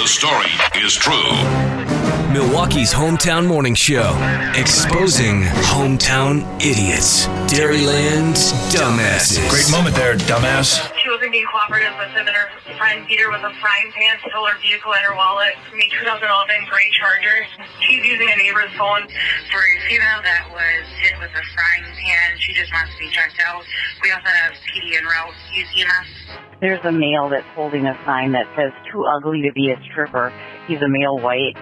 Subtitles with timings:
[0.00, 1.30] The story is true.
[2.32, 4.16] Milwaukee's hometown morning show,
[4.54, 7.26] exposing hometown idiots.
[7.52, 9.46] Dairyland's dumbasses.
[9.50, 10.80] Great moment there, dumbass.
[11.70, 12.48] She wasn't cooperative with him and her
[12.78, 15.86] friend beat her with a frying pan, stole her vehicle and her wallet from a
[16.02, 17.46] 2011 gray Charger.
[17.78, 19.06] She's using a neighbor's phone.
[19.54, 23.10] For a female that was hit with a frying pan, she just wants to be
[23.14, 23.62] checked out.
[24.02, 26.10] We also have PD and route use EMS.
[26.60, 30.34] There's a male that's holding a sign that says too ugly to be a stripper.
[30.66, 31.54] He's a male white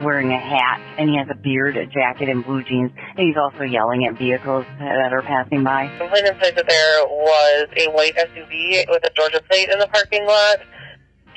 [0.00, 2.90] wearing a hat and he has a beard, a jacket, and blue jeans.
[3.16, 5.90] And he's also yelling at vehicles that are passing by.
[5.98, 9.88] The Complainant said that there was a white SUV with a Georgia plate in the
[9.88, 10.58] parking lot.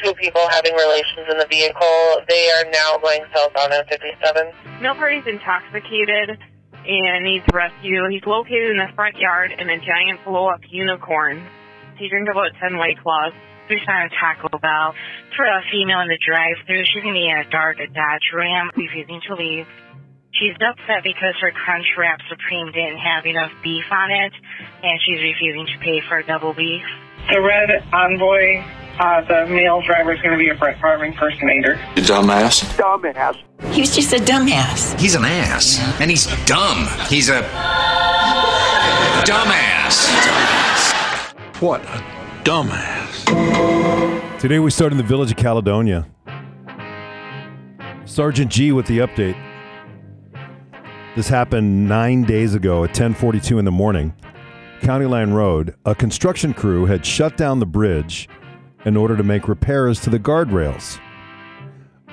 [0.04, 2.22] Two people having relations in the vehicle.
[2.30, 4.82] They are now going southbound on 57.
[4.82, 6.38] Male party's intoxicated
[6.88, 8.08] and needs rescue.
[8.10, 11.44] He's located in the front yard in a giant blow up unicorn.
[11.98, 13.34] He drank about 10 white claws.
[13.70, 14.96] We found a Taco Bell
[15.36, 16.86] for a female in the drive-thru.
[16.86, 19.68] She's going to be in a dark Dodge Ram, refusing to leave.
[20.32, 24.34] She's upset because her Crunchwrap Supreme didn't have enough beef on it,
[24.84, 26.84] and she's refusing to pay for a double beef.
[27.30, 28.64] The red envoy,
[29.00, 31.76] uh, the male driver is going to be a Brett Favre impersonator.
[31.96, 32.64] You dumbass.
[33.74, 34.98] He was just a dumbass.
[35.00, 36.88] He's an ass, and he's dumb.
[37.10, 37.42] He's a
[39.26, 40.08] dumbass.
[41.62, 42.04] What a
[42.44, 42.97] dumbass.
[44.40, 46.08] Today we start in the village of Caledonia.
[48.06, 49.36] Sergeant G with the update.
[51.16, 54.14] This happened nine days ago at 10:42 in the morning.
[54.82, 55.74] County Line Road.
[55.86, 58.30] A construction crew had shut down the bridge
[58.86, 61.00] in order to make repairs to the guardrails.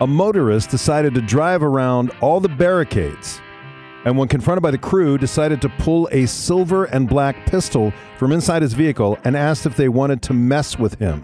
[0.01, 3.41] A motorist decided to drive around all the barricades,
[4.05, 8.33] and when confronted by the crew, decided to pull a silver and black pistol from
[8.33, 11.23] inside his vehicle and asked if they wanted to mess with him.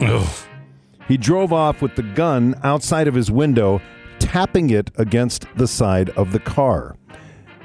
[1.08, 3.80] He drove off with the gun outside of his window,
[4.18, 6.96] tapping it against the side of the car.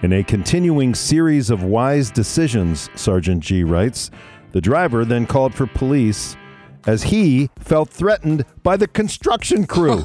[0.02, 4.12] In a continuing series of wise decisions, Sergeant G writes,
[4.52, 6.36] the driver then called for police
[6.88, 10.04] as he felt threatened by the construction crew.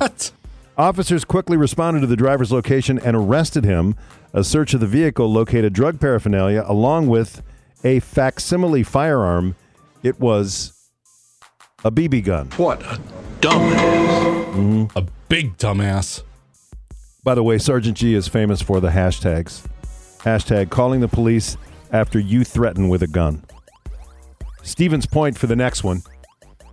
[0.76, 3.96] Officers quickly responded to the driver's location and arrested him.
[4.32, 7.42] A search of the vehicle located drug paraphernalia along with
[7.84, 9.56] a facsimile firearm.
[10.02, 10.72] It was
[11.84, 12.48] a BB gun.
[12.56, 13.00] What a
[13.40, 14.54] dumbass.
[14.54, 14.98] Mm-hmm.
[14.98, 16.22] A big dumbass.
[17.22, 19.66] By the way, Sergeant G is famous for the hashtags.
[20.18, 21.56] Hashtag calling the police
[21.92, 23.42] after you threaten with a gun.
[24.62, 26.02] Stevens Point for the next one.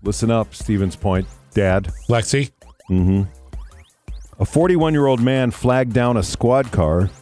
[0.03, 1.27] Listen up, Stevens Point.
[1.53, 1.91] Dad.
[2.09, 2.51] Lexi.
[2.89, 3.23] Mm-hmm.
[4.39, 7.09] A 41 year old man flagged down a squad car.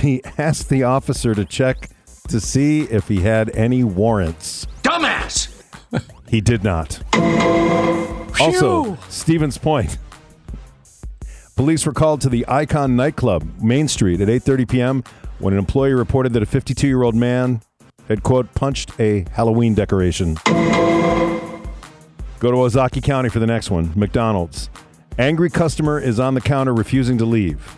[0.00, 1.90] He asked the officer to check
[2.28, 4.66] to see if he had any warrants.
[4.82, 5.50] Dumbass.
[6.26, 7.00] He did not.
[8.40, 9.98] Also, Stevens Point.
[11.54, 15.04] Police were called to the Icon nightclub, Main Street, at 8:30 p.m.
[15.38, 17.60] when an employee reported that a 52-year-old man
[18.08, 20.34] had quote punched a Halloween decoration.
[22.40, 23.92] Go to Ozaukee County for the next one.
[23.94, 24.70] McDonald's.
[25.18, 27.76] Angry customer is on the counter refusing to leave.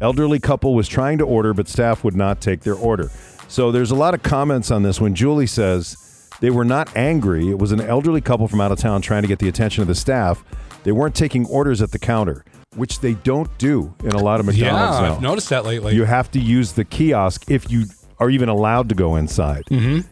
[0.00, 3.10] Elderly couple was trying to order, but staff would not take their order.
[3.48, 7.48] So there's a lot of comments on this when Julie says they were not angry.
[7.50, 9.88] It was an elderly couple from out of town trying to get the attention of
[9.88, 10.44] the staff.
[10.84, 12.44] They weren't taking orders at the counter,
[12.76, 15.14] which they don't do in a lot of Yeah, McDonald's now.
[15.16, 15.94] I've noticed that lately.
[15.96, 17.86] You have to use the kiosk if you
[18.20, 19.64] are even allowed to go inside.
[19.70, 20.04] Mhm.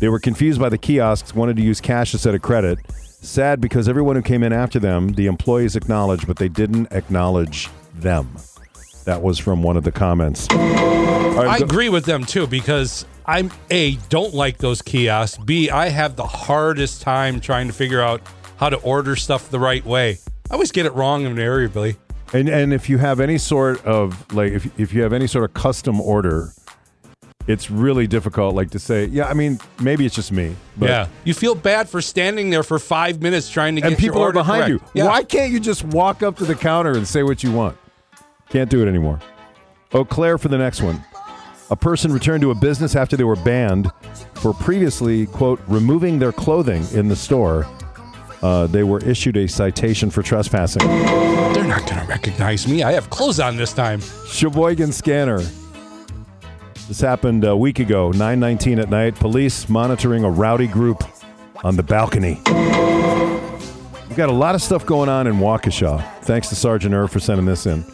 [0.00, 2.78] They were confused by the kiosks, wanted to use cash instead of credit.
[3.24, 7.68] Sad because everyone who came in after them, the employees acknowledged, but they didn't acknowledge
[7.94, 8.36] them.
[9.06, 10.46] That was from one of the comments.
[10.50, 15.42] Right, I go- agree with them too because I'm a don't like those kiosks.
[15.42, 18.20] B I have the hardest time trying to figure out
[18.56, 20.18] how to order stuff the right way.
[20.50, 21.96] I always get it wrong invariably.
[22.32, 25.44] And and if you have any sort of like if if you have any sort
[25.44, 26.52] of custom order,
[27.46, 30.56] it's really difficult like to say, yeah, I mean, maybe it's just me.
[30.76, 33.98] But yeah, you feel bad for standing there for five minutes trying to get and
[33.98, 34.84] people your are behind correct.
[34.94, 35.02] you.
[35.02, 35.08] Yeah.
[35.08, 37.76] Why can't you just walk up to the counter and say what you want?
[38.48, 39.20] Can't do it anymore.
[39.92, 41.04] Eau Claire for the next one.
[41.70, 43.90] A person returned to a business after they were banned
[44.34, 47.66] for previously, quote, removing their clothing in the store.
[48.42, 50.86] Uh, they were issued a citation for trespassing.
[50.86, 52.82] They're not going to recognize me.
[52.82, 54.00] I have clothes on this time.
[54.28, 55.40] Sheboygan Scanner.
[56.86, 59.14] This happened a week ago, 9:19 at night.
[59.14, 61.02] Police monitoring a rowdy group
[61.64, 62.40] on the balcony.
[64.06, 66.04] We've got a lot of stuff going on in Waukesha.
[66.22, 67.84] Thanks to Sergeant Irv for sending this in.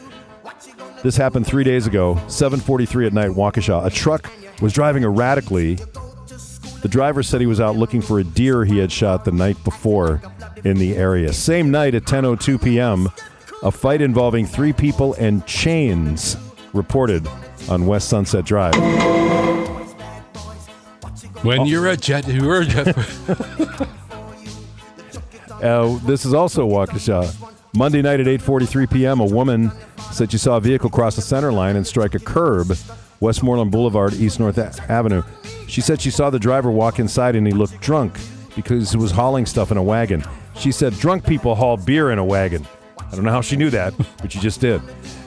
[1.03, 3.87] This happened three days ago, 7:43 at night, Waukesha.
[3.87, 4.29] A truck
[4.61, 5.79] was driving erratically.
[6.83, 9.63] The driver said he was out looking for a deer he had shot the night
[9.65, 10.21] before.
[10.65, 11.33] in the area.
[11.33, 13.09] Same night at 10:02 p.m.,
[13.63, 16.37] a fight involving three people and chains
[16.75, 17.27] reported
[17.71, 18.75] on West Sunset Drive.
[21.43, 22.97] When you're a jet, you're a jet.
[25.63, 27.35] Uh, this is also Waukesha.
[27.75, 29.71] Monday night at 8:43 p.m., a woman
[30.11, 32.73] said she saw a vehicle cross the center line and strike a curb,
[33.21, 35.23] Westmoreland Boulevard, East North A- Avenue.
[35.69, 38.19] She said she saw the driver walk inside and he looked drunk
[38.57, 40.25] because he was hauling stuff in a wagon.
[40.57, 42.67] She said drunk people haul beer in a wagon.
[43.11, 44.81] I don't know how she knew that, but she just did.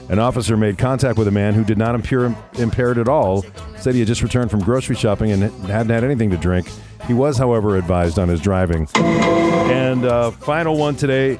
[0.08, 3.44] An officer made contact with a man who did not appear impaired at all.
[3.78, 6.68] Said he had just returned from grocery shopping and hadn't had anything to drink.
[7.06, 8.88] He was, however, advised on his driving.
[8.96, 11.38] And uh, final one today.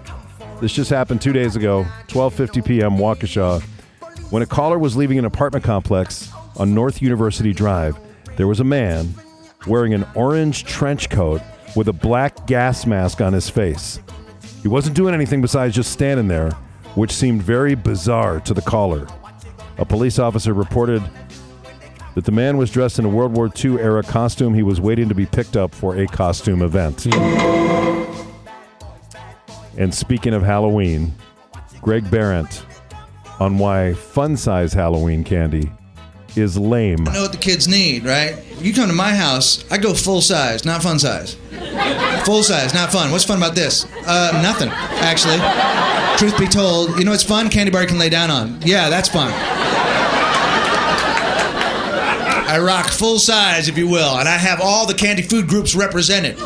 [0.61, 2.93] This just happened two days ago, 12:50 p.m.
[2.93, 3.63] Waukesha.
[4.31, 7.99] When a caller was leaving an apartment complex on North University Drive,
[8.37, 9.15] there was a man
[9.67, 11.43] wearing an orange trench coat
[11.77, 13.99] with a black gas mask on his face.
[14.65, 16.51] He wasn't doing anything besides just standing there,
[16.95, 19.07] which seemed very bizarre to the caller.
[19.77, 21.03] A police officer reported
[22.15, 24.55] that the man was dressed in a World War II era costume.
[24.55, 27.05] He was waiting to be picked up for a costume event.
[29.77, 31.13] And speaking of Halloween,
[31.83, 32.65] Greg Barrett
[33.39, 35.71] on why fun size Halloween candy
[36.37, 37.07] is lame.
[37.07, 38.43] I know what the kids need, right?
[38.61, 41.37] You come to my house, I go full size, not fun size.
[42.25, 43.11] Full size, not fun.
[43.11, 43.87] What's fun about this?
[44.07, 45.39] Uh, nothing, actually.
[46.17, 47.51] Truth be told, you know what's fun?
[47.51, 48.61] Candy bar can lay down on.
[48.63, 49.33] Yeah, that's fun.
[52.47, 55.75] I rock full size, if you will, and I have all the candy food groups
[55.75, 56.39] represented.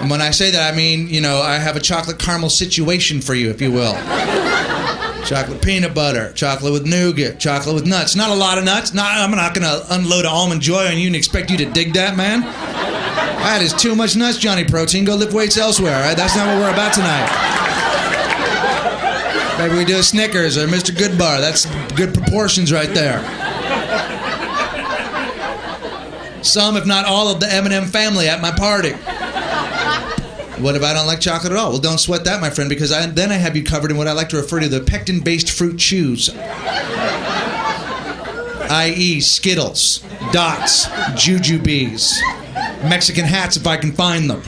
[0.00, 3.20] And when I say that, I mean, you know, I have a chocolate caramel situation
[3.20, 3.94] for you, if you will.
[5.24, 8.16] Chocolate peanut butter, chocolate with nougat, chocolate with nuts.
[8.16, 8.94] Not a lot of nuts.
[8.94, 11.66] Not, I'm not going to unload an almond joy on you and expect you to
[11.66, 12.42] dig that, man.
[13.38, 15.04] That is too much nuts, Johnny Protein.
[15.04, 16.16] Go lift weights elsewhere, all right?
[16.16, 17.28] That's not what we're about tonight.
[19.58, 20.90] Maybe we do a Snickers or Mr.
[20.94, 21.40] Goodbar.
[21.40, 23.18] That's good proportions right there.
[26.44, 28.92] Some, if not all, of the M&M family at my party.
[30.62, 31.70] What if I don't like chocolate at all?
[31.70, 34.06] Well, don't sweat that, my friend, because I, then I have you covered in what
[34.08, 36.30] I like to refer to the pectin-based fruit chews,
[38.70, 39.98] i.e., Skittles,
[40.32, 42.20] Dots, Jujubes,
[42.82, 44.40] Mexican hats if I can find them,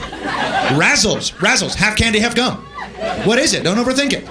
[0.75, 2.57] Razzles, Razzles, half candy, half gum.
[3.25, 3.63] What is it?
[3.63, 4.25] Don't overthink it.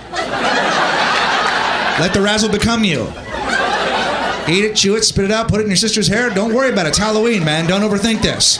[2.00, 3.02] Let the razzle become you.
[4.48, 6.30] Eat it, chew it, spit it out, put it in your sister's hair.
[6.30, 6.90] Don't worry about it.
[6.90, 7.66] It's Halloween, man.
[7.66, 8.58] Don't overthink this.